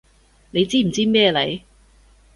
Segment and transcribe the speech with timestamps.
[0.49, 1.61] 你知唔知咩嚟？